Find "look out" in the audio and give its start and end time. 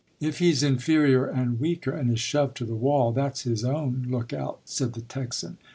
4.09-4.61